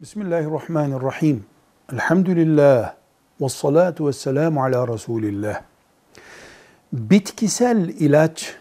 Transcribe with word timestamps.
Bismillahirrahmanirrahim. 0.00 1.44
Elhamdülillah. 1.92 2.94
Ve 3.40 3.48
salatu 3.48 4.08
ve 4.08 4.12
selamu 4.12 4.62
ala 4.62 4.88
Resulillah. 4.88 5.62
Bitkisel 6.92 7.88
ilaç 7.88 8.54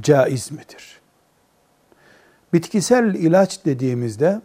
caiz 0.00 0.52
midir? 0.52 1.00
Bitkisel 2.52 3.14
ilaç 3.14 3.64
dediğimizde 3.64 4.40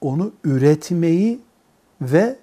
onu 0.00 0.32
üretmeyi 0.44 1.40
ve 2.00 2.36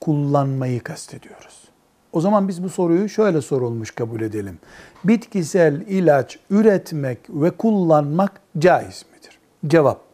kullanmayı 0.00 0.80
kastediyoruz. 0.80 1.68
O 2.12 2.20
zaman 2.20 2.48
biz 2.48 2.62
bu 2.62 2.68
soruyu 2.68 3.08
şöyle 3.08 3.40
sorulmuş 3.40 3.90
kabul 3.90 4.20
edelim. 4.20 4.58
Bitkisel 5.04 5.80
ilaç 5.80 6.38
üretmek 6.50 7.18
ve 7.28 7.50
kullanmak 7.50 8.40
caiz 8.58 9.04
midir? 9.14 9.38
Cevap. 9.66 10.11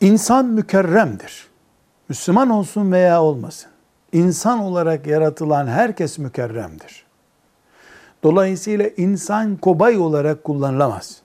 İnsan 0.00 0.46
mükerremdir. 0.46 1.46
Müslüman 2.08 2.50
olsun 2.50 2.92
veya 2.92 3.22
olmasın. 3.22 3.70
İnsan 4.12 4.58
olarak 4.58 5.06
yaratılan 5.06 5.66
herkes 5.66 6.18
mükerremdir. 6.18 7.04
Dolayısıyla 8.22 8.88
insan 8.96 9.56
kobay 9.56 9.98
olarak 9.98 10.44
kullanılamaz. 10.44 11.22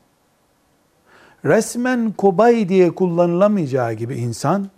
Resmen 1.46 2.12
kobay 2.12 2.70
diye 2.70 2.96
kullanılamayacağı 2.96 3.94
gibi 3.94 4.16
insan 4.16 4.70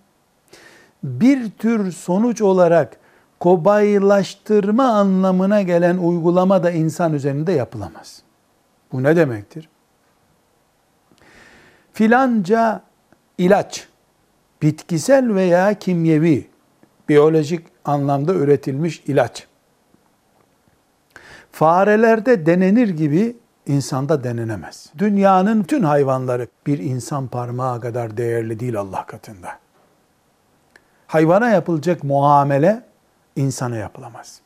bir 1.04 1.52
tür 1.52 1.92
sonuç 1.92 2.42
olarak 2.42 2.98
kobaylaştırma 3.40 4.84
anlamına 4.84 5.62
gelen 5.62 5.98
uygulama 5.98 6.64
da 6.64 6.72
insan 6.72 7.14
üzerinde 7.14 7.52
yapılamaz. 7.52 8.22
Bu 8.92 9.04
ne 9.04 9.16
demektir? 9.16 9.70
Filanca 11.94 12.82
ilaç, 13.38 13.88
bitkisel 14.62 15.36
veya 15.36 15.74
kimyevi, 15.74 16.50
biyolojik 17.10 17.66
anlamda 17.86 18.34
üretilmiş 18.34 19.04
ilaç, 19.08 19.48
farelerde 21.52 22.46
denenir 22.46 22.90
gibi 22.90 23.36
insanda 23.66 24.24
denenemez. 24.24 24.90
Dünyanın 24.98 25.64
tüm 25.64 25.84
hayvanları 25.84 26.48
bir 26.68 26.80
insan 26.80 27.28
parmağı 27.28 27.82
kadar 27.82 28.18
değerli 28.18 28.60
değil 28.60 28.80
Allah 28.80 29.06
katında. 29.06 29.50
Hayvana 31.08 31.50
yapılacak 31.50 32.04
muamele 32.04 32.84
insana 33.36 33.76
yapılamaz. 33.76 34.40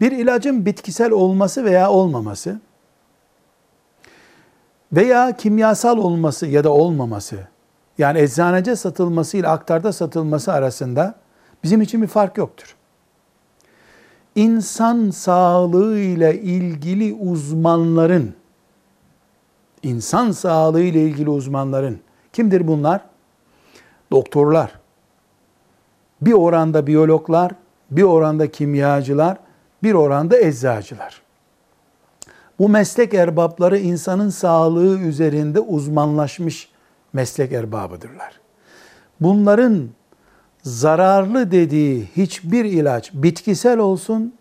Bir 0.00 0.12
ilacın 0.12 0.66
bitkisel 0.66 1.10
olması 1.10 1.64
veya 1.64 1.90
olmaması 1.90 2.60
veya 4.92 5.36
kimyasal 5.36 5.98
olması 5.98 6.46
ya 6.46 6.64
da 6.64 6.70
olmaması 6.70 7.51
yani 7.98 8.18
eczanece 8.18 8.76
satılması 8.76 9.36
ile 9.36 9.48
aktarda 9.48 9.92
satılması 9.92 10.52
arasında 10.52 11.14
bizim 11.64 11.82
için 11.82 12.02
bir 12.02 12.06
fark 12.06 12.38
yoktur. 12.38 12.76
İnsan 14.34 15.10
sağlığı 15.10 15.98
ile 15.98 16.40
ilgili 16.40 17.14
uzmanların 17.14 18.34
insan 19.82 20.30
sağlığı 20.30 20.82
ile 20.82 21.02
ilgili 21.02 21.30
uzmanların 21.30 22.00
kimdir 22.32 22.68
bunlar? 22.68 23.00
Doktorlar, 24.10 24.72
bir 26.20 26.32
oranda 26.32 26.86
biyologlar, 26.86 27.52
bir 27.90 28.02
oranda 28.02 28.50
kimyacılar, 28.50 29.38
bir 29.82 29.94
oranda 29.94 30.38
eczacılar. 30.38 31.22
Bu 32.58 32.68
meslek 32.68 33.14
erbapları 33.14 33.78
insanın 33.78 34.28
sağlığı 34.28 34.98
üzerinde 34.98 35.60
uzmanlaşmış 35.60 36.71
meslek 37.12 37.52
erbabıdırlar. 37.52 38.40
Bunların 39.20 39.88
zararlı 40.62 41.50
dediği 41.50 42.08
hiçbir 42.16 42.64
ilaç 42.64 43.12
bitkisel 43.14 43.78
olsun, 43.78 44.34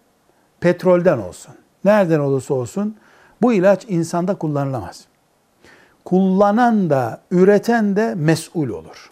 petrolden 0.60 1.18
olsun, 1.18 1.56
nereden 1.86 2.20
olursa 2.20 2.54
olsun 2.54 2.96
bu 3.42 3.54
ilaç 3.54 3.86
insanda 3.90 4.36
kullanılamaz. 4.36 5.06
Kullanan 6.06 6.90
da, 6.90 7.22
üreten 7.32 7.96
de 7.96 8.16
mesul 8.16 8.70
olur. 8.70 9.12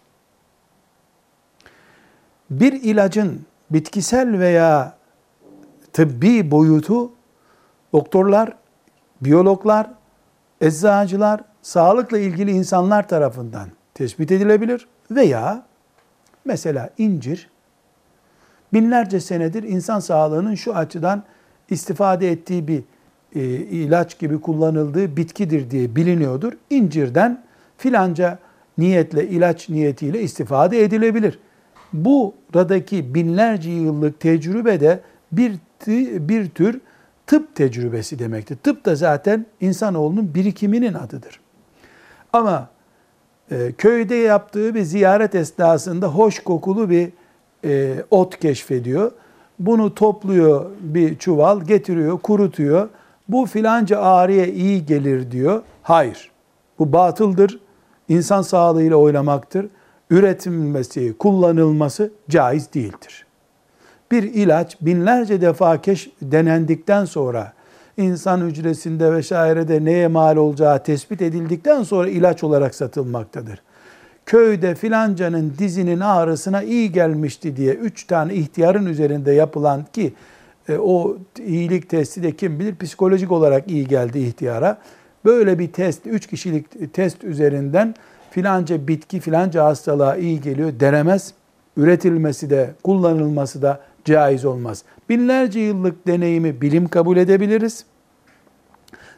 Bir 2.49 2.73
ilacın 2.73 3.45
bitkisel 3.71 4.39
veya 4.39 4.97
tıbbi 5.93 6.51
boyutu 6.51 7.11
doktorlar, 7.93 8.53
biyologlar, 9.21 9.89
eczacılar, 10.61 11.41
sağlıkla 11.61 12.19
ilgili 12.19 12.51
insanlar 12.51 13.07
tarafından 13.07 13.69
tespit 13.93 14.31
edilebilir 14.31 14.87
veya 15.11 15.65
mesela 16.45 16.89
incir 16.97 17.49
binlerce 18.73 19.19
senedir 19.19 19.63
insan 19.63 19.99
sağlığının 19.99 20.55
şu 20.55 20.75
açıdan 20.75 21.23
istifade 21.69 22.31
ettiği 22.31 22.67
bir 22.67 22.83
e, 23.35 23.41
ilaç 23.55 24.19
gibi 24.19 24.41
kullanıldığı 24.41 25.17
bitkidir 25.17 25.71
diye 25.71 25.95
biliniyordur. 25.95 26.53
İncirden 26.69 27.43
filanca 27.77 28.39
niyetle, 28.77 29.27
ilaç 29.27 29.69
niyetiyle 29.69 30.21
istifade 30.21 30.83
edilebilir. 30.83 31.39
Buradaki 31.93 33.13
binlerce 33.13 33.71
yıllık 33.71 34.19
tecrübe 34.19 34.79
de 34.79 34.99
bir, 35.31 35.55
bir 36.27 36.49
tür 36.49 36.81
tıp 37.27 37.55
tecrübesi 37.55 38.19
demektir. 38.19 38.57
Tıp 38.63 38.85
da 38.85 38.95
zaten 38.95 39.45
insanoğlunun 39.61 40.33
birikiminin 40.33 40.93
adıdır. 40.93 41.39
Ama 42.33 42.67
e, 43.51 43.71
köyde 43.77 44.15
yaptığı 44.15 44.75
bir 44.75 44.81
ziyaret 44.81 45.35
esnasında 45.35 46.07
hoş 46.07 46.39
kokulu 46.39 46.89
bir 46.89 47.09
e, 47.65 48.03
ot 48.11 48.39
keşfediyor. 48.39 49.11
Bunu 49.59 49.95
topluyor 49.95 50.65
bir 50.79 51.17
çuval, 51.17 51.61
getiriyor, 51.61 52.17
kurutuyor. 52.17 52.89
Bu 53.29 53.45
filanca 53.45 53.99
ağrıya 53.99 54.45
iyi 54.45 54.85
gelir 54.85 55.31
diyor. 55.31 55.61
Hayır. 55.83 56.31
Bu 56.79 56.93
batıldır. 56.93 57.59
İnsan 58.09 58.41
sağlığıyla 58.41 58.97
oynamaktır. 58.97 59.67
Üretilmesi, 60.09 61.17
kullanılması 61.17 62.11
caiz 62.29 62.73
değildir. 62.73 63.25
Bir 64.11 64.23
ilaç 64.23 64.77
binlerce 64.81 65.41
defa 65.41 65.81
keş 65.81 66.09
denendikten 66.21 67.05
sonra 67.05 67.53
insan 67.99 68.41
hücresinde 68.41 69.13
vesairede 69.13 69.85
neye 69.85 70.07
mal 70.07 70.35
olacağı 70.35 70.83
tespit 70.83 71.21
edildikten 71.21 71.83
sonra 71.83 72.09
ilaç 72.09 72.43
olarak 72.43 72.75
satılmaktadır. 72.75 73.61
Köyde 74.25 74.75
filancanın 74.75 75.53
dizinin 75.57 75.99
ağrısına 75.99 76.63
iyi 76.63 76.91
gelmişti 76.91 77.55
diye 77.55 77.73
üç 77.73 78.03
tane 78.03 78.33
ihtiyarın 78.33 78.85
üzerinde 78.85 79.31
yapılan 79.31 79.85
ki 79.93 80.13
e, 80.69 80.77
o 80.77 81.17
iyilik 81.45 81.89
testi 81.89 82.23
de 82.23 82.35
kim 82.35 82.59
bilir 82.59 82.75
psikolojik 82.75 83.31
olarak 83.31 83.71
iyi 83.71 83.87
geldi 83.87 84.19
ihtiyara. 84.19 84.77
Böyle 85.25 85.59
bir 85.59 85.71
test, 85.71 86.07
üç 86.07 86.27
kişilik 86.27 86.93
test 86.93 87.23
üzerinden 87.23 87.95
filanca 88.31 88.87
bitki 88.87 89.19
filanca 89.19 89.65
hastalığa 89.65 90.15
iyi 90.15 90.41
geliyor 90.41 90.71
denemez. 90.79 91.33
Üretilmesi 91.77 92.49
de 92.49 92.69
kullanılması 92.83 93.61
da 93.61 93.79
caiz 94.09 94.45
olmaz. 94.45 94.83
Binlerce 95.09 95.59
yıllık 95.59 96.07
deneyimi 96.07 96.61
bilim 96.61 96.87
kabul 96.87 97.17
edebiliriz. 97.17 97.85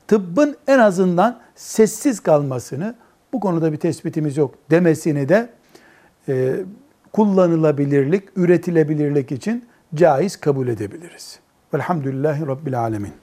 Tıbbın 0.08 0.58
en 0.68 0.80
azından 0.80 1.40
sessiz 1.56 2.20
kalmasını, 2.20 2.96
bu 3.34 3.40
konuda 3.40 3.72
bir 3.72 3.78
tespitimiz 3.78 4.38
yok 4.38 4.56
demesini 4.70 5.30
de 5.30 5.50
e, 6.30 6.56
kullanılabilirlik, 7.14 8.24
üretilebilirlik 8.36 9.32
için 9.32 9.66
caiz 9.96 10.36
kabul 10.36 10.68
edebiliriz. 10.68 11.40
Velhamdülillahi 11.74 12.48
Rabbil 12.48 12.80
Alemin. 12.80 13.14